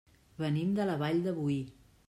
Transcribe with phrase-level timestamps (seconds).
[0.39, 1.59] Venim de la Vall de Boí.